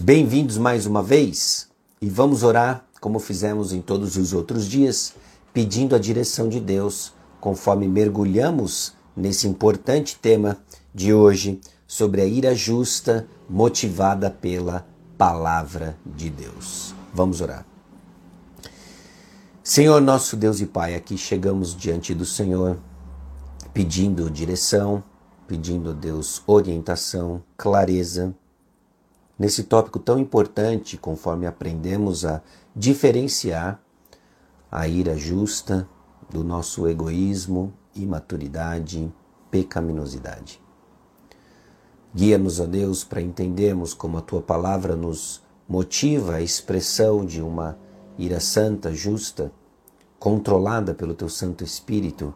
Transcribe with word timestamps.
Bem-vindos 0.00 0.56
mais 0.56 0.86
uma 0.86 1.02
vez 1.02 1.68
e 2.00 2.08
vamos 2.08 2.44
orar 2.44 2.84
como 3.00 3.18
fizemos 3.18 3.72
em 3.72 3.82
todos 3.82 4.16
os 4.16 4.32
outros 4.32 4.68
dias, 4.68 5.12
pedindo 5.52 5.96
a 5.96 5.98
direção 5.98 6.48
de 6.48 6.60
Deus 6.60 7.12
conforme 7.40 7.88
mergulhamos 7.88 8.94
nesse 9.16 9.48
importante 9.48 10.16
tema 10.16 10.56
de 10.94 11.12
hoje 11.12 11.60
sobre 11.84 12.20
a 12.20 12.24
ira 12.24 12.54
justa 12.54 13.26
motivada 13.50 14.30
pela 14.30 14.86
palavra 15.18 15.98
de 16.06 16.30
Deus. 16.30 16.94
Vamos 17.12 17.40
orar. 17.40 17.66
Senhor 19.64 20.00
nosso 20.00 20.36
Deus 20.36 20.60
e 20.60 20.66
Pai, 20.66 20.94
aqui 20.94 21.18
chegamos 21.18 21.74
diante 21.74 22.14
do 22.14 22.24
Senhor 22.24 22.78
pedindo 23.74 24.30
direção, 24.30 25.02
pedindo 25.48 25.90
a 25.90 25.92
Deus 25.92 26.40
orientação, 26.46 27.42
clareza 27.56 28.32
nesse 29.38 29.64
tópico 29.64 29.98
tão 29.98 30.18
importante, 30.18 30.96
conforme 30.96 31.46
aprendemos 31.46 32.24
a 32.24 32.42
diferenciar 32.74 33.80
a 34.70 34.88
ira 34.88 35.16
justa 35.16 35.88
do 36.28 36.42
nosso 36.42 36.86
egoísmo, 36.88 37.72
imaturidade, 37.94 39.12
pecaminosidade. 39.50 40.60
Guia-nos, 42.14 42.58
ó 42.58 42.66
Deus, 42.66 43.04
para 43.04 43.22
entendermos 43.22 43.94
como 43.94 44.18
a 44.18 44.22
tua 44.22 44.42
palavra 44.42 44.96
nos 44.96 45.42
motiva 45.68 46.36
a 46.36 46.42
expressão 46.42 47.24
de 47.24 47.40
uma 47.40 47.78
ira 48.18 48.40
santa, 48.40 48.92
justa, 48.92 49.52
controlada 50.18 50.94
pelo 50.94 51.14
teu 51.14 51.28
Santo 51.28 51.62
Espírito, 51.62 52.34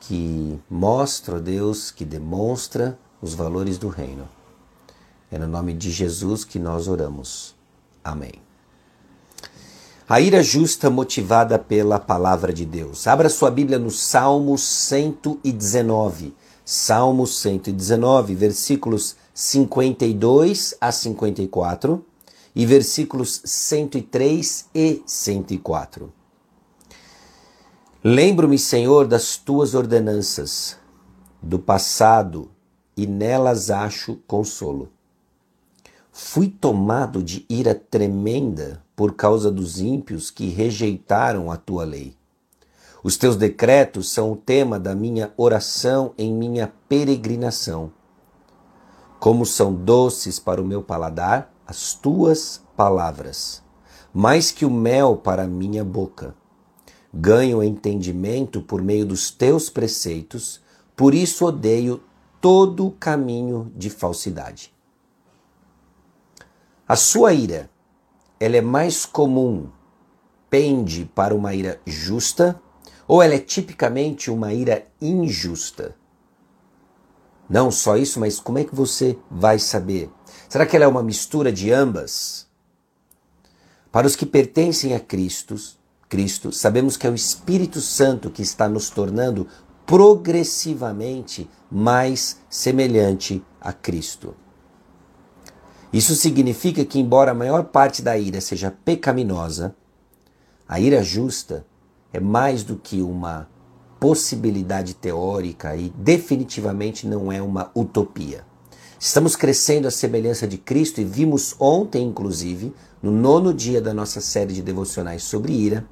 que 0.00 0.58
mostra, 0.70 1.36
ó 1.36 1.38
Deus, 1.38 1.90
que 1.90 2.04
demonstra 2.04 2.98
os 3.20 3.34
valores 3.34 3.78
do 3.78 3.88
reino. 3.88 4.37
É 5.30 5.38
no 5.38 5.46
nome 5.46 5.74
de 5.74 5.90
Jesus 5.90 6.44
que 6.44 6.58
nós 6.58 6.88
oramos. 6.88 7.54
Amém. 8.02 8.32
A 10.08 10.20
ira 10.22 10.42
justa 10.42 10.88
motivada 10.88 11.58
pela 11.58 11.98
palavra 11.98 12.50
de 12.50 12.64
Deus. 12.64 13.06
Abra 13.06 13.28
sua 13.28 13.50
Bíblia 13.50 13.78
no 13.78 13.90
Salmo 13.90 14.56
119. 14.56 16.34
Salmo 16.64 17.26
119, 17.26 18.34
versículos 18.34 19.16
52 19.34 20.74
a 20.80 20.90
54 20.90 22.04
e 22.54 22.66
versículos 22.66 23.40
103 23.44 24.66
e 24.74 25.02
104. 25.06 26.12
Lembro-me, 28.02 28.58
Senhor, 28.58 29.06
das 29.06 29.36
tuas 29.36 29.74
ordenanças 29.74 30.76
do 31.42 31.58
passado 31.58 32.50
e 32.96 33.06
nelas 33.06 33.70
acho 33.70 34.16
consolo. 34.26 34.90
Fui 36.20 36.48
tomado 36.48 37.22
de 37.22 37.46
ira 37.48 37.76
tremenda 37.76 38.82
por 38.96 39.14
causa 39.14 39.52
dos 39.52 39.78
ímpios 39.78 40.32
que 40.32 40.48
rejeitaram 40.48 41.48
a 41.48 41.56
tua 41.56 41.84
lei. 41.84 42.16
Os 43.04 43.16
teus 43.16 43.36
decretos 43.36 44.10
são 44.10 44.32
o 44.32 44.36
tema 44.36 44.80
da 44.80 44.96
minha 44.96 45.32
oração 45.36 46.12
em 46.18 46.34
minha 46.34 46.72
peregrinação. 46.88 47.92
Como 49.20 49.46
são 49.46 49.72
doces 49.72 50.40
para 50.40 50.60
o 50.60 50.66
meu 50.66 50.82
paladar 50.82 51.54
as 51.64 51.94
tuas 51.94 52.60
palavras, 52.76 53.62
mais 54.12 54.50
que 54.50 54.64
o 54.64 54.70
mel 54.70 55.16
para 55.16 55.44
a 55.44 55.48
minha 55.48 55.84
boca. 55.84 56.34
Ganho 57.14 57.62
entendimento 57.62 58.60
por 58.60 58.82
meio 58.82 59.06
dos 59.06 59.30
teus 59.30 59.70
preceitos, 59.70 60.60
por 60.96 61.14
isso 61.14 61.46
odeio 61.46 62.02
todo 62.40 62.90
caminho 62.98 63.72
de 63.76 63.88
falsidade. 63.88 64.76
A 66.88 66.96
sua 66.96 67.34
ira, 67.34 67.68
ela 68.40 68.56
é 68.56 68.62
mais 68.62 69.04
comum, 69.04 69.68
pende 70.48 71.04
para 71.14 71.34
uma 71.34 71.54
ira 71.54 71.78
justa 71.86 72.58
ou 73.06 73.22
ela 73.22 73.34
é 73.34 73.38
tipicamente 73.38 74.30
uma 74.30 74.54
ira 74.54 74.86
injusta? 74.98 75.94
Não 77.46 77.70
só 77.70 77.98
isso, 77.98 78.18
mas 78.18 78.40
como 78.40 78.58
é 78.58 78.64
que 78.64 78.74
você 78.74 79.18
vai 79.30 79.58
saber? 79.58 80.10
Será 80.48 80.64
que 80.64 80.74
ela 80.74 80.86
é 80.86 80.88
uma 80.88 81.02
mistura 81.02 81.52
de 81.52 81.70
ambas? 81.70 82.46
Para 83.92 84.06
os 84.06 84.16
que 84.16 84.24
pertencem 84.24 84.94
a 84.94 85.00
Cristo, 85.00 85.56
Cristo, 86.08 86.50
sabemos 86.50 86.96
que 86.96 87.06
é 87.06 87.10
o 87.10 87.14
Espírito 87.14 87.82
Santo 87.82 88.30
que 88.30 88.40
está 88.40 88.66
nos 88.66 88.88
tornando 88.88 89.46
progressivamente 89.84 91.50
mais 91.70 92.40
semelhante 92.48 93.44
a 93.60 93.74
Cristo. 93.74 94.34
Isso 95.92 96.14
significa 96.14 96.84
que, 96.84 96.98
embora 96.98 97.30
a 97.30 97.34
maior 97.34 97.64
parte 97.64 98.02
da 98.02 98.16
ira 98.18 98.40
seja 98.40 98.70
pecaminosa, 98.84 99.74
a 100.68 100.78
ira 100.78 101.02
justa 101.02 101.64
é 102.12 102.20
mais 102.20 102.62
do 102.62 102.76
que 102.76 103.00
uma 103.00 103.48
possibilidade 103.98 104.94
teórica 104.94 105.74
e 105.74 105.88
definitivamente 105.96 107.06
não 107.06 107.32
é 107.32 107.40
uma 107.40 107.70
utopia. 107.74 108.44
Estamos 109.00 109.34
crescendo 109.34 109.88
à 109.88 109.90
semelhança 109.90 110.46
de 110.46 110.58
Cristo 110.58 111.00
e 111.00 111.04
vimos 111.04 111.56
ontem, 111.58 112.06
inclusive, 112.06 112.74
no 113.02 113.10
nono 113.10 113.54
dia 113.54 113.80
da 113.80 113.94
nossa 113.94 114.20
série 114.20 114.52
de 114.52 114.60
devocionais 114.60 115.22
sobre 115.22 115.52
ira, 115.52 115.86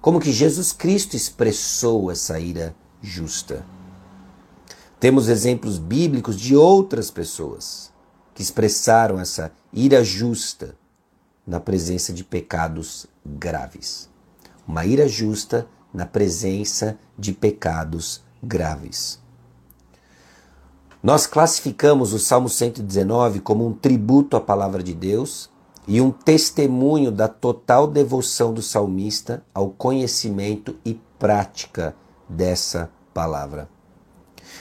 como 0.00 0.20
que 0.20 0.32
Jesus 0.32 0.72
Cristo 0.72 1.14
expressou 1.14 2.10
essa 2.10 2.38
ira 2.40 2.74
justa. 3.00 3.64
Temos 4.98 5.28
exemplos 5.28 5.78
bíblicos 5.78 6.36
de 6.36 6.56
outras 6.56 7.10
pessoas 7.10 7.94
que 8.36 8.42
expressaram 8.42 9.18
essa 9.18 9.50
ira 9.72 10.04
justa 10.04 10.76
na 11.46 11.58
presença 11.58 12.12
de 12.12 12.22
pecados 12.22 13.06
graves. 13.24 14.10
Uma 14.68 14.84
ira 14.84 15.08
justa 15.08 15.66
na 15.92 16.04
presença 16.04 16.98
de 17.18 17.32
pecados 17.32 18.22
graves. 18.42 19.18
Nós 21.02 21.26
classificamos 21.26 22.12
o 22.12 22.18
Salmo 22.18 22.50
119 22.50 23.40
como 23.40 23.66
um 23.66 23.72
tributo 23.72 24.36
à 24.36 24.40
palavra 24.40 24.82
de 24.82 24.92
Deus 24.92 25.48
e 25.88 25.98
um 25.98 26.10
testemunho 26.10 27.10
da 27.10 27.28
total 27.28 27.86
devoção 27.86 28.52
do 28.52 28.60
salmista 28.60 29.42
ao 29.54 29.70
conhecimento 29.70 30.76
e 30.84 31.00
prática 31.18 31.96
dessa 32.28 32.90
palavra. 33.14 33.75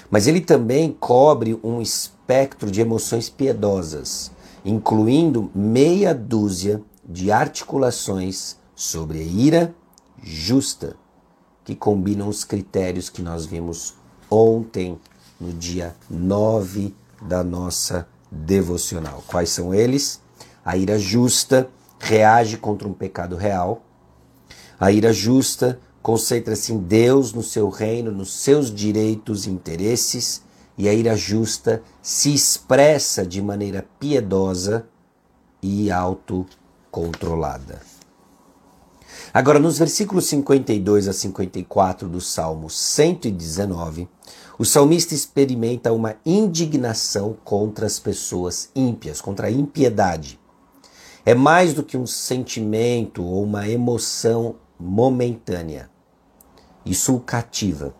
Mas 0.09 0.27
ele 0.27 0.41
também 0.41 0.95
cobre 0.99 1.59
um 1.63 1.81
espectro 1.81 2.69
de 2.69 2.81
emoções 2.81 3.29
piedosas, 3.29 4.31
incluindo 4.63 5.49
meia 5.53 6.13
dúzia 6.13 6.81
de 7.03 7.31
articulações 7.31 8.57
sobre 8.75 9.19
a 9.19 9.23
ira 9.23 9.75
justa, 10.21 10.95
que 11.63 11.75
combinam 11.75 12.27
os 12.27 12.43
critérios 12.43 13.09
que 13.09 13.21
nós 13.21 13.45
vimos 13.45 13.95
ontem, 14.29 14.97
no 15.39 15.51
dia 15.53 15.95
9 16.09 16.95
da 17.21 17.43
nossa 17.43 18.07
devocional. 18.31 19.23
Quais 19.27 19.49
são 19.49 19.73
eles? 19.73 20.21
A 20.63 20.77
ira 20.77 20.97
justa 20.97 21.69
reage 21.99 22.57
contra 22.57 22.87
um 22.87 22.93
pecado 22.93 23.35
real. 23.35 23.83
A 24.79 24.91
ira 24.91 25.13
justa 25.13 25.79
concentra-se 26.05 26.71
em 26.71 26.77
Deus, 26.77 27.33
no 27.33 27.41
seu 27.41 27.67
reino, 27.67 28.11
nos 28.11 28.31
seus 28.31 28.71
direitos 28.71 29.47
e 29.47 29.49
interesses 29.49 30.43
e 30.77 30.87
a 30.87 30.93
ira 30.93 31.17
justa 31.17 31.81
se 31.99 32.31
expressa 32.31 33.25
de 33.25 33.41
maneira 33.41 33.83
piedosa 33.99 34.85
e 35.63 35.91
autocontrolada. 35.91 37.81
Agora, 39.33 39.57
nos 39.57 39.79
versículos 39.79 40.27
52 40.27 41.07
a 41.07 41.13
54 41.13 42.07
do 42.07 42.21
Salmo 42.21 42.69
119, 42.69 44.07
o 44.59 44.63
salmista 44.63 45.15
experimenta 45.15 45.91
uma 45.91 46.17
indignação 46.23 47.35
contra 47.43 47.87
as 47.87 47.97
pessoas 47.97 48.69
ímpias, 48.75 49.21
contra 49.21 49.47
a 49.47 49.51
impiedade. 49.51 50.39
É 51.25 51.33
mais 51.33 51.73
do 51.73 51.81
que 51.81 51.97
um 51.97 52.05
sentimento 52.05 53.23
ou 53.23 53.43
uma 53.43 53.67
emoção 53.67 54.57
momentânea. 54.79 55.94
Isso 56.85 57.19
cativa. 57.19 57.95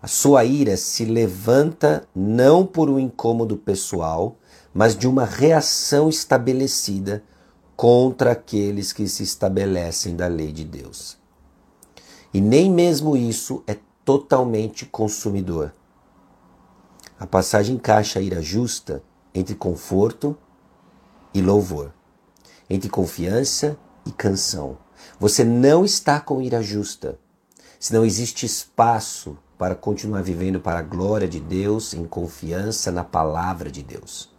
A 0.00 0.06
sua 0.06 0.44
ira 0.44 0.76
se 0.76 1.04
levanta 1.04 2.06
não 2.14 2.64
por 2.64 2.88
um 2.88 2.98
incômodo 2.98 3.56
pessoal, 3.56 4.36
mas 4.72 4.96
de 4.96 5.08
uma 5.08 5.24
reação 5.24 6.08
estabelecida 6.08 7.24
contra 7.76 8.32
aqueles 8.32 8.92
que 8.92 9.08
se 9.08 9.24
estabelecem 9.24 10.14
da 10.14 10.28
lei 10.28 10.52
de 10.52 10.64
Deus. 10.64 11.18
E 12.32 12.40
nem 12.40 12.70
mesmo 12.70 13.16
isso 13.16 13.64
é 13.66 13.76
totalmente 14.04 14.86
consumidor. 14.86 15.72
A 17.18 17.26
passagem 17.26 17.74
encaixa 17.74 18.20
a 18.20 18.22
ira 18.22 18.40
justa 18.40 19.02
entre 19.34 19.54
conforto 19.56 20.36
e 21.34 21.42
louvor, 21.42 21.92
entre 22.70 22.88
confiança 22.88 23.76
e 24.06 24.12
canção. 24.12 24.78
Você 25.18 25.42
não 25.42 25.84
está 25.84 26.20
com 26.20 26.40
ira 26.40 26.62
justa, 26.62 27.18
se 27.78 27.92
não 27.92 28.04
existe 28.04 28.44
espaço 28.44 29.38
para 29.56 29.74
continuar 29.74 30.22
vivendo 30.22 30.60
para 30.60 30.78
a 30.78 30.82
glória 30.82 31.28
de 31.28 31.40
Deus 31.40 31.94
em 31.94 32.04
confiança 32.04 32.90
na 32.90 33.04
palavra 33.04 33.70
de 33.70 33.82
Deus. 33.82 34.30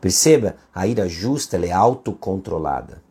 Perceba, 0.00 0.56
a 0.74 0.86
ira 0.86 1.08
justa 1.08 1.56
é 1.56 1.72
autocontrolada. 1.72 3.02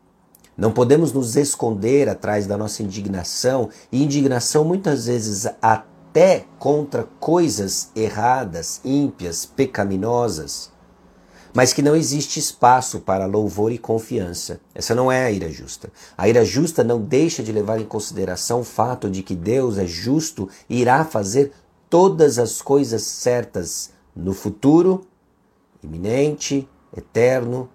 Não 0.56 0.70
podemos 0.70 1.12
nos 1.12 1.34
esconder 1.34 2.08
atrás 2.08 2.46
da 2.46 2.56
nossa 2.56 2.82
indignação, 2.82 3.68
e 3.90 4.02
indignação 4.02 4.64
muitas 4.64 5.06
vezes 5.06 5.46
até 5.60 6.44
contra 6.58 7.08
coisas 7.18 7.90
erradas, 7.96 8.80
ímpias, 8.84 9.44
pecaminosas, 9.44 10.70
mas 11.54 11.72
que 11.72 11.80
não 11.80 11.94
existe 11.94 12.40
espaço 12.40 12.98
para 12.98 13.26
louvor 13.26 13.70
e 13.70 13.78
confiança. 13.78 14.60
Essa 14.74 14.92
não 14.92 15.10
é 15.10 15.24
a 15.24 15.30
ira 15.30 15.48
justa. 15.48 15.90
A 16.18 16.28
ira 16.28 16.44
justa 16.44 16.82
não 16.82 17.00
deixa 17.00 17.44
de 17.44 17.52
levar 17.52 17.80
em 17.80 17.86
consideração 17.86 18.60
o 18.60 18.64
fato 18.64 19.08
de 19.08 19.22
que 19.22 19.36
Deus 19.36 19.78
é 19.78 19.86
justo 19.86 20.48
e 20.68 20.80
irá 20.80 21.04
fazer 21.04 21.52
todas 21.88 22.40
as 22.40 22.60
coisas 22.60 23.02
certas 23.02 23.90
no 24.16 24.34
futuro, 24.34 25.06
iminente, 25.80 26.68
eterno, 26.96 27.68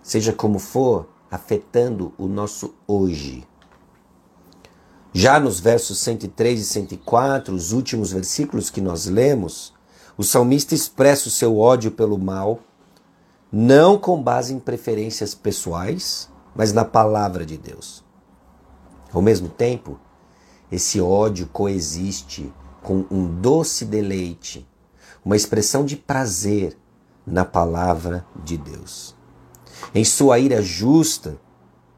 seja 0.00 0.32
como 0.32 0.60
for, 0.60 1.08
afetando 1.28 2.14
o 2.16 2.28
nosso 2.28 2.74
hoje. 2.86 3.44
Já 5.12 5.40
nos 5.40 5.58
versos 5.58 5.98
103 5.98 6.60
e 6.60 6.64
104, 6.64 7.52
os 7.52 7.72
últimos 7.72 8.12
versículos 8.12 8.70
que 8.70 8.80
nós 8.80 9.06
lemos, 9.06 9.72
o 10.16 10.24
salmista 10.24 10.74
expressa 10.74 11.28
o 11.28 11.30
seu 11.30 11.58
ódio 11.58 11.90
pelo 11.90 12.18
mal, 12.18 12.60
não 13.52 13.98
com 13.98 14.22
base 14.22 14.54
em 14.54 14.58
preferências 14.58 15.34
pessoais, 15.34 16.30
mas 16.54 16.72
na 16.72 16.84
palavra 16.84 17.44
de 17.44 17.56
Deus. 17.56 18.02
Ao 19.12 19.20
mesmo 19.20 19.48
tempo, 19.48 19.98
esse 20.72 21.00
ódio 21.00 21.46
coexiste 21.52 22.52
com 22.82 23.04
um 23.10 23.26
doce 23.26 23.84
deleite, 23.84 24.66
uma 25.24 25.36
expressão 25.36 25.84
de 25.84 25.96
prazer 25.96 26.76
na 27.26 27.44
palavra 27.44 28.24
de 28.44 28.56
Deus. 28.56 29.14
Em 29.94 30.04
sua 30.04 30.38
ira 30.38 30.62
justa, 30.62 31.38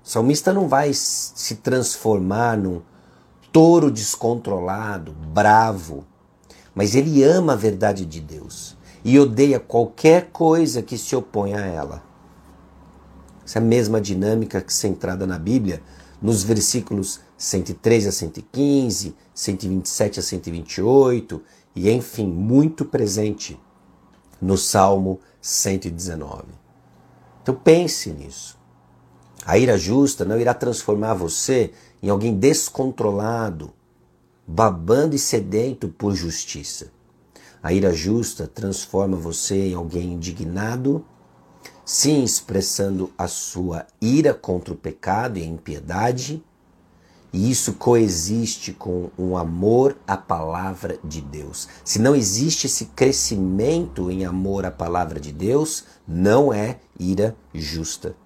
o 0.04 0.08
salmista 0.08 0.52
não 0.52 0.66
vai 0.66 0.92
se 0.92 1.56
transformar 1.56 2.56
num 2.56 2.82
touro 3.52 3.90
descontrolado, 3.90 5.12
bravo, 5.12 6.04
mas 6.78 6.94
ele 6.94 7.24
ama 7.24 7.54
a 7.54 7.56
verdade 7.56 8.06
de 8.06 8.20
Deus 8.20 8.76
e 9.04 9.18
odeia 9.18 9.58
qualquer 9.58 10.30
coisa 10.30 10.80
que 10.80 10.96
se 10.96 11.16
oponha 11.16 11.58
a 11.58 11.66
ela. 11.66 12.04
Essa 13.44 13.58
é 13.58 13.60
mesma 13.60 14.00
dinâmica 14.00 14.60
que 14.60 14.72
centrada 14.72 15.26
na 15.26 15.40
Bíblia, 15.40 15.82
nos 16.22 16.44
versículos 16.44 17.18
103 17.36 18.06
a 18.06 18.12
115, 18.12 19.16
127 19.34 20.20
a 20.20 20.22
128 20.22 21.42
e, 21.74 21.90
enfim, 21.90 22.28
muito 22.28 22.84
presente 22.84 23.58
no 24.40 24.56
Salmo 24.56 25.18
119. 25.40 26.44
Então 27.42 27.56
pense 27.56 28.10
nisso. 28.10 28.56
A 29.44 29.58
ira 29.58 29.76
justa 29.76 30.24
não 30.24 30.38
irá 30.38 30.54
transformar 30.54 31.14
você 31.14 31.72
em 32.00 32.08
alguém 32.08 32.36
descontrolado, 32.36 33.72
babando 34.50 35.14
e 35.14 35.18
sedento 35.18 35.88
por 35.88 36.14
justiça. 36.14 36.90
A 37.62 37.70
ira 37.70 37.92
justa 37.92 38.46
transforma 38.46 39.14
você 39.14 39.68
em 39.68 39.74
alguém 39.74 40.14
indignado, 40.14 41.04
sim, 41.84 42.24
expressando 42.24 43.12
a 43.18 43.28
sua 43.28 43.86
ira 44.00 44.32
contra 44.32 44.72
o 44.72 44.76
pecado 44.76 45.38
e 45.38 45.42
a 45.42 45.46
impiedade, 45.46 46.42
e 47.30 47.50
isso 47.50 47.74
coexiste 47.74 48.72
com 48.72 49.10
um 49.18 49.36
amor 49.36 49.98
à 50.06 50.16
palavra 50.16 50.98
de 51.04 51.20
Deus. 51.20 51.68
Se 51.84 51.98
não 51.98 52.16
existe 52.16 52.66
esse 52.66 52.86
crescimento 52.86 54.10
em 54.10 54.24
amor 54.24 54.64
à 54.64 54.70
palavra 54.70 55.20
de 55.20 55.30
Deus, 55.30 55.84
não 56.06 56.54
é 56.54 56.78
ira 56.98 57.36
justa. 57.52 58.16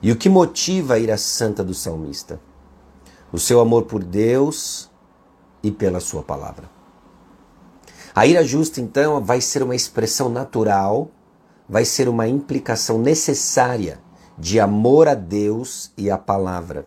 E 0.00 0.10
o 0.10 0.16
que 0.16 0.30
motiva 0.30 0.94
a 0.94 0.98
ira 0.98 1.18
santa 1.18 1.62
do 1.62 1.74
salmista? 1.74 2.40
O 3.32 3.38
seu 3.38 3.60
amor 3.60 3.84
por 3.84 4.04
Deus 4.04 4.90
e 5.62 5.70
pela 5.70 6.00
sua 6.00 6.22
palavra. 6.22 6.68
A 8.14 8.26
ira 8.26 8.44
justa, 8.44 8.80
então, 8.80 9.24
vai 9.24 9.40
ser 9.40 9.62
uma 9.62 9.74
expressão 9.74 10.28
natural, 10.28 11.10
vai 11.66 11.84
ser 11.84 12.08
uma 12.08 12.28
implicação 12.28 12.98
necessária 12.98 14.00
de 14.38 14.60
amor 14.60 15.08
a 15.08 15.14
Deus 15.14 15.90
e 15.96 16.10
à 16.10 16.18
palavra. 16.18 16.86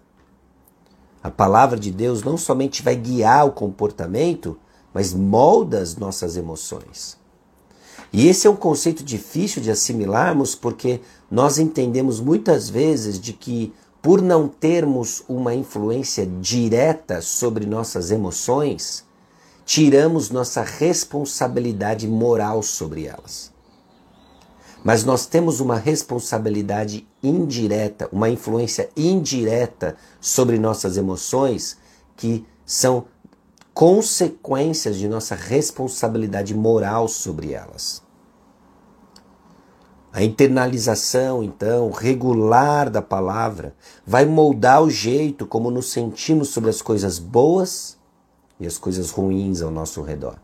A 1.23 1.31
palavra 1.31 1.79
de 1.79 1.91
Deus 1.91 2.23
não 2.23 2.37
somente 2.37 2.83
vai 2.83 2.95
guiar 2.95 3.47
o 3.47 3.51
comportamento, 3.51 4.59
mas 4.93 5.11
molda 5.13 5.79
as 5.79 5.95
nossas 5.95 6.37
emoções. 6.37 7.17
E 8.13 8.27
esse 8.27 8.45
é 8.45 8.49
um 8.49 8.55
conceito 8.55 9.03
difícil 9.03 9.61
de 9.61 9.71
assimilarmos 9.71 10.53
porque 10.53 11.01
nós 11.29 11.57
entendemos 11.57 12.19
muitas 12.19 12.69
vezes 12.69 13.19
de 13.19 13.33
que 13.33 13.73
por 14.05 14.21
não 14.21 14.47
termos 14.47 15.23
uma 15.27 15.55
influência 15.55 16.27
direta 16.39 17.21
sobre 17.21 17.65
nossas 17.65 18.11
emoções, 18.11 19.03
tiramos 19.65 20.29
nossa 20.29 20.61
responsabilidade 20.61 22.07
moral 22.07 22.61
sobre 22.61 23.07
elas. 23.07 23.51
Mas 24.83 25.03
nós 25.03 25.25
temos 25.25 25.59
uma 25.59 25.79
responsabilidade 25.79 27.07
indireta, 27.23 28.07
uma 28.11 28.29
influência 28.29 28.91
indireta 28.95 29.97
sobre 30.21 30.59
nossas 30.59 30.97
emoções 30.97 31.75
que 32.15 32.45
são 32.63 33.05
consequências 33.73 34.97
de 34.97 35.07
nossa 35.07 35.33
responsabilidade 35.33 36.53
moral 36.53 37.07
sobre 37.07 37.53
elas. 37.53 38.04
A 40.15 40.23
internalização, 40.23 41.43
então, 41.43 41.91
regular 41.91 42.89
da 42.89 43.01
palavra 43.01 43.75
vai 44.07 44.25
moldar 44.25 44.81
o 44.81 44.89
jeito 44.89 45.45
como 45.45 45.69
nos 45.69 45.91
sentimos 45.91 46.47
sobre 46.47 46.69
as 46.69 46.81
coisas 46.81 47.19
boas 47.19 47.97
e 48.57 48.65
as 48.65 48.77
coisas 48.77 49.11
ruins 49.11 49.61
ao 49.61 49.69
nosso 49.69 50.01
redor. 50.01 50.37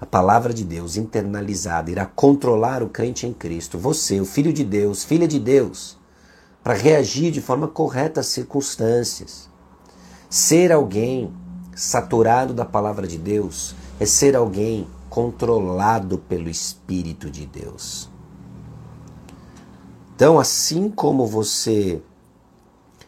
A 0.00 0.04
palavra 0.04 0.52
de 0.52 0.64
Deus 0.64 0.96
internalizada 0.96 1.92
irá 1.92 2.06
controlar 2.06 2.82
o 2.82 2.88
crente 2.88 3.24
em 3.24 3.32
Cristo, 3.32 3.78
você, 3.78 4.20
o 4.20 4.24
filho 4.24 4.52
de 4.52 4.64
Deus, 4.64 5.04
filha 5.04 5.28
de 5.28 5.38
Deus, 5.38 5.96
para 6.64 6.74
reagir 6.74 7.30
de 7.30 7.40
forma 7.40 7.68
correta 7.68 8.18
às 8.18 8.26
circunstâncias. 8.26 9.48
Ser 10.28 10.72
alguém 10.72 11.32
saturado 11.72 12.52
da 12.52 12.64
palavra 12.64 13.06
de 13.06 13.16
Deus 13.16 13.76
é 14.00 14.04
ser 14.04 14.34
alguém 14.34 14.88
controlado 15.08 16.18
pelo 16.18 16.48
Espírito 16.48 17.30
de 17.30 17.46
Deus. 17.46 18.17
Então, 20.18 20.36
assim 20.36 20.90
como 20.90 21.24
você 21.24 22.02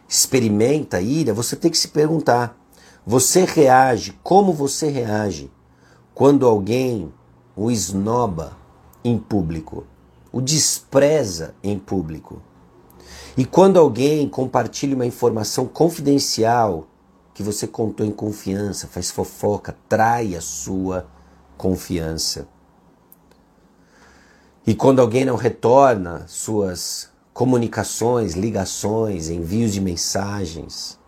experimenta 0.09 0.99
a 0.99 1.01
ira, 1.01 1.35
você 1.35 1.57
tem 1.57 1.69
que 1.69 1.77
se 1.77 1.89
perguntar: 1.89 2.57
você 3.05 3.45
reage, 3.45 4.17
como 4.23 4.53
você 4.53 4.89
reage 4.89 5.51
quando 6.15 6.47
alguém 6.47 7.13
o 7.57 7.69
esnoba 7.69 8.57
em 9.03 9.19
público, 9.19 9.85
o 10.31 10.41
despreza 10.41 11.53
em 11.65 11.77
público. 11.77 12.41
E 13.37 13.45
quando 13.45 13.81
alguém 13.81 14.29
compartilha 14.29 14.95
uma 14.95 15.05
informação 15.05 15.67
confidencial 15.67 16.87
que 17.35 17.43
você 17.43 17.67
contou 17.67 18.07
em 18.07 18.13
confiança, 18.13 18.87
faz 18.87 19.11
fofoca, 19.11 19.77
trai 19.89 20.37
a 20.37 20.41
sua 20.41 21.09
confiança. 21.59 22.47
E 24.67 24.75
quando 24.75 25.01
alguém 25.01 25.25
não 25.25 25.37
retorna 25.37 26.27
suas 26.29 27.11
comunicações, 27.33 28.35
ligações, 28.35 29.29
envios 29.29 29.73
de 29.73 29.81
mensagens, 29.81 30.99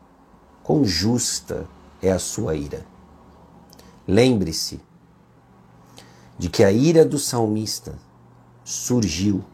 quão 0.63 0.85
justa 0.85 1.69
é 2.01 2.11
a 2.11 2.19
sua 2.19 2.55
ira. 2.55 2.85
Lembre-se 4.07 4.81
de 6.39 6.49
que 6.49 6.65
a 6.65 6.73
ira 6.73 7.05
do 7.05 7.19
salmista 7.19 7.99
surgiu 8.65 9.45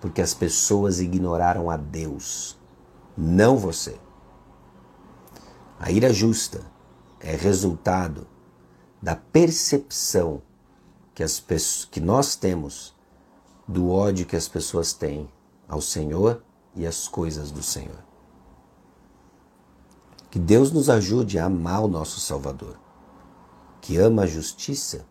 porque 0.00 0.20
as 0.20 0.34
pessoas 0.34 1.00
ignoraram 1.00 1.70
a 1.70 1.76
Deus, 1.76 2.58
não 3.16 3.56
você. 3.56 3.96
A 5.78 5.90
ira 5.90 6.12
justa 6.12 6.60
é 7.20 7.36
resultado 7.36 8.26
da 9.00 9.14
percepção 9.16 10.42
que, 11.14 11.22
as 11.22 11.40
que 11.90 12.00
nós 12.00 12.34
temos 12.34 12.94
do 13.66 13.90
ódio 13.90 14.26
que 14.26 14.36
as 14.36 14.48
pessoas 14.48 14.92
têm 14.92 15.28
ao 15.68 15.80
Senhor 15.80 16.42
e 16.74 16.86
às 16.86 17.08
coisas 17.08 17.50
do 17.50 17.62
Senhor. 17.62 18.02
Que 20.30 20.38
Deus 20.38 20.72
nos 20.72 20.88
ajude 20.88 21.38
a 21.38 21.44
amar 21.44 21.82
o 21.82 21.88
nosso 21.88 22.18
Salvador, 22.18 22.78
que 23.80 23.98
ama 23.98 24.22
a 24.22 24.26
justiça 24.26 25.04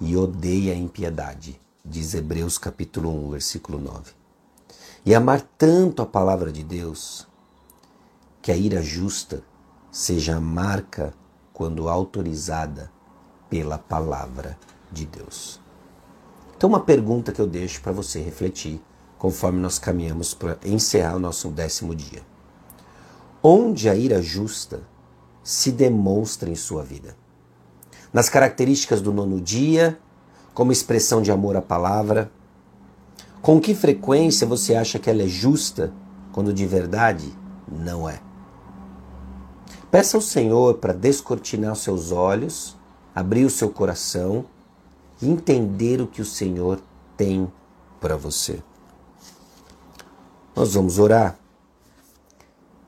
e 0.00 0.16
odeia 0.16 0.72
a 0.72 0.76
impiedade, 0.76 1.60
diz 1.84 2.14
Hebreus 2.14 2.56
capítulo 2.56 3.10
1, 3.26 3.30
versículo 3.30 3.78
9. 3.78 4.12
E 5.04 5.14
amar 5.14 5.40
tanto 5.58 6.02
a 6.02 6.06
palavra 6.06 6.52
de 6.52 6.62
Deus, 6.62 7.26
que 8.40 8.52
a 8.52 8.56
ira 8.56 8.82
justa 8.82 9.42
seja 9.90 10.36
a 10.36 10.40
marca 10.40 11.12
quando 11.52 11.88
autorizada 11.88 12.90
pela 13.48 13.76
palavra 13.76 14.56
de 14.90 15.04
Deus. 15.04 15.60
Então, 16.60 16.68
uma 16.68 16.80
pergunta 16.80 17.32
que 17.32 17.40
eu 17.40 17.46
deixo 17.46 17.80
para 17.80 17.90
você 17.90 18.20
refletir 18.20 18.82
conforme 19.16 19.58
nós 19.58 19.78
caminhamos 19.78 20.34
para 20.34 20.58
encerrar 20.62 21.16
o 21.16 21.18
nosso 21.18 21.48
décimo 21.48 21.94
dia. 21.94 22.20
Onde 23.42 23.88
a 23.88 23.94
ira 23.94 24.20
justa 24.20 24.82
se 25.42 25.72
demonstra 25.72 26.50
em 26.50 26.54
sua 26.54 26.82
vida? 26.82 27.16
Nas 28.12 28.28
características 28.28 29.00
do 29.00 29.10
nono 29.10 29.40
dia, 29.40 29.98
como 30.52 30.70
expressão 30.70 31.22
de 31.22 31.32
amor 31.32 31.56
à 31.56 31.62
palavra? 31.62 32.30
Com 33.40 33.58
que 33.58 33.74
frequência 33.74 34.46
você 34.46 34.74
acha 34.74 34.98
que 34.98 35.08
ela 35.08 35.22
é 35.22 35.28
justa, 35.28 35.94
quando 36.30 36.52
de 36.52 36.66
verdade 36.66 37.34
não 37.66 38.06
é? 38.06 38.20
Peça 39.90 40.18
ao 40.18 40.20
Senhor 40.20 40.74
para 40.74 40.92
descortinar 40.92 41.74
seus 41.74 42.12
olhos, 42.12 42.76
abrir 43.14 43.46
o 43.46 43.50
seu 43.50 43.70
coração 43.70 44.44
entender 45.22 46.00
o 46.00 46.06
que 46.06 46.22
o 46.22 46.24
Senhor 46.24 46.80
tem 47.16 47.50
para 48.00 48.16
você. 48.16 48.62
Nós 50.54 50.74
vamos 50.74 50.98
orar 50.98 51.38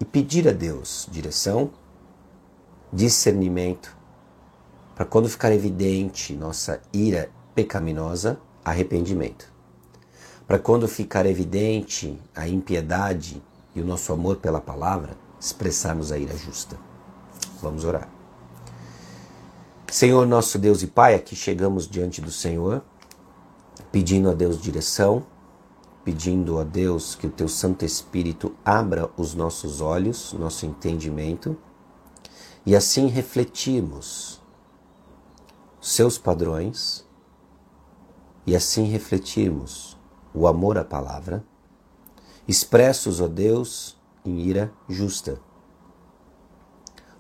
e 0.01 0.05
pedir 0.05 0.49
a 0.49 0.53
Deus 0.53 1.07
direção, 1.11 1.71
discernimento, 2.93 3.97
para 4.95 5.05
quando 5.05 5.29
ficar 5.29 5.53
evidente 5.53 6.35
nossa 6.35 6.81
ira 6.93 7.31
pecaminosa, 7.55 8.39
arrependimento. 8.65 9.51
Para 10.47 10.59
quando 10.59 10.89
ficar 10.89 11.25
evidente 11.25 12.19
a 12.35 12.49
impiedade 12.49 13.43
e 13.75 13.81
o 13.81 13.85
nosso 13.85 14.13
amor 14.13 14.37
pela 14.37 14.61
palavra, 14.61 15.17
expressarmos 15.41 16.13
a 16.13 16.19
ira 16.19 16.37
justa. 16.37 16.77
Vamos 17.61 17.85
orar. 17.85 18.22
Senhor, 19.93 20.27
nosso 20.27 20.59
Deus 20.59 20.83
e 20.83 20.87
Pai, 20.87 21.15
aqui 21.15 21.37
chegamos 21.37 21.87
diante 21.87 22.23
do 22.23 22.31
Senhor, 22.31 22.83
pedindo 23.93 24.31
a 24.31 24.33
Deus 24.33 24.59
direção, 24.59 25.27
pedindo 26.03 26.59
a 26.59 26.65
Deus 26.65 27.15
que 27.15 27.27
o 27.27 27.31
teu 27.31 27.47
Santo 27.47 27.85
Espírito 27.85 28.57
abra 28.65 29.11
os 29.19 29.35
nossos 29.35 29.83
olhos, 29.83 30.33
nosso 30.33 30.65
entendimento, 30.65 31.59
e 32.65 32.75
assim 32.75 33.07
refletirmos 33.07 34.41
seus 35.79 36.17
padrões 36.17 37.07
e 38.47 38.57
assim 38.57 38.85
refletirmos 38.85 40.01
o 40.33 40.47
amor 40.47 40.79
à 40.79 40.85
palavra, 40.87 41.45
expressos, 42.49 43.21
ó 43.21 43.29
Deus, 43.29 44.01
em 44.25 44.41
ira 44.41 44.73
justa. 44.89 45.39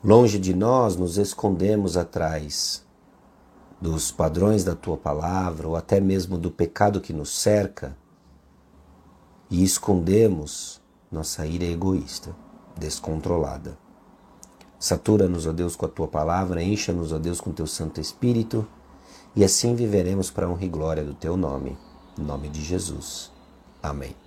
Longe 0.04 0.36
de 0.36 0.52
nós 0.52 0.96
nos 0.96 1.16
escondemos 1.16 1.96
atrás 1.96 2.84
dos 3.80 4.10
padrões 4.10 4.64
da 4.64 4.74
tua 4.74 4.96
palavra 4.96 5.68
ou 5.68 5.76
até 5.76 6.00
mesmo 6.00 6.36
do 6.36 6.50
pecado 6.50 7.00
que 7.00 7.12
nos 7.12 7.30
cerca 7.30 7.96
e 9.48 9.62
escondemos 9.62 10.80
nossa 11.10 11.46
ira 11.46 11.64
egoísta, 11.64 12.34
descontrolada. 12.76 13.78
Satura-nos, 14.76 15.46
ó 15.46 15.52
Deus, 15.52 15.76
com 15.76 15.86
a 15.86 15.88
tua 15.88 16.08
palavra, 16.08 16.60
encha-nos, 16.60 17.12
ó 17.12 17.18
Deus, 17.18 17.40
com 17.40 17.52
teu 17.52 17.68
Santo 17.68 18.00
Espírito, 18.00 18.66
e 19.36 19.44
assim 19.44 19.76
viveremos 19.76 20.30
para 20.30 20.48
honra 20.48 20.64
e 20.64 20.68
glória 20.68 21.04
do 21.04 21.14
teu 21.14 21.36
nome. 21.36 21.78
Em 22.18 22.22
nome 22.22 22.48
de 22.48 22.60
Jesus. 22.60 23.30
Amém. 23.80 24.21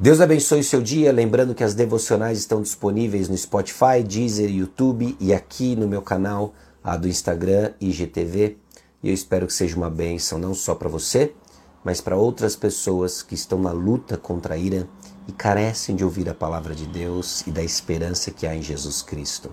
Deus 0.00 0.20
abençoe 0.20 0.60
o 0.60 0.64
seu 0.64 0.80
dia, 0.80 1.10
lembrando 1.12 1.56
que 1.56 1.64
as 1.64 1.74
devocionais 1.74 2.38
estão 2.38 2.62
disponíveis 2.62 3.28
no 3.28 3.36
Spotify, 3.36 4.00
Deezer, 4.06 4.48
YouTube 4.48 5.16
e 5.18 5.34
aqui 5.34 5.74
no 5.74 5.88
meu 5.88 6.00
canal 6.00 6.54
a 6.84 6.96
do 6.96 7.08
Instagram 7.08 7.72
IGTV. 7.80 8.56
E 9.02 9.08
eu 9.08 9.12
espero 9.12 9.48
que 9.48 9.52
seja 9.52 9.76
uma 9.76 9.90
bênção 9.90 10.38
não 10.38 10.54
só 10.54 10.76
para 10.76 10.88
você, 10.88 11.34
mas 11.82 12.00
para 12.00 12.16
outras 12.16 12.54
pessoas 12.54 13.24
que 13.24 13.34
estão 13.34 13.58
na 13.58 13.72
luta 13.72 14.16
contra 14.16 14.54
a 14.54 14.56
ira 14.56 14.88
e 15.26 15.32
carecem 15.32 15.96
de 15.96 16.04
ouvir 16.04 16.28
a 16.28 16.34
palavra 16.34 16.76
de 16.76 16.86
Deus 16.86 17.44
e 17.44 17.50
da 17.50 17.64
esperança 17.64 18.30
que 18.30 18.46
há 18.46 18.54
em 18.54 18.62
Jesus 18.62 19.02
Cristo. 19.02 19.50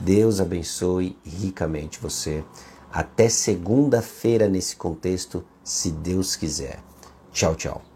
Deus 0.00 0.40
abençoe 0.40 1.16
ricamente 1.24 2.00
você. 2.00 2.42
Até 2.92 3.28
segunda-feira 3.28 4.48
nesse 4.48 4.74
contexto, 4.74 5.44
se 5.62 5.92
Deus 5.92 6.34
quiser. 6.34 6.82
Tchau, 7.30 7.54
tchau. 7.54 7.95